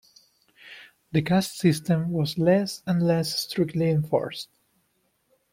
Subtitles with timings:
[1.11, 4.49] The caste system was less and less strictly enforced.